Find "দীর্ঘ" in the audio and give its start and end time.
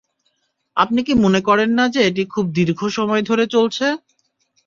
2.57-2.79